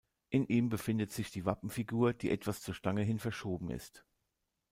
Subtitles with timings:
[0.31, 4.03] In ihm befindet sich die Wappenfigur, die etwas zur Stange hin verschoben ist.